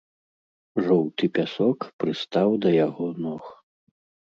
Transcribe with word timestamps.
Жоўты 0.87 1.29
пясок 1.37 1.79
прыстаў 2.07 2.49
да 2.67 2.77
яго 2.85 3.15
ног. 3.25 3.57